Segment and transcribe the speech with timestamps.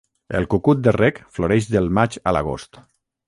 [0.37, 2.81] El cucut de rec floreix del maig a l'agost.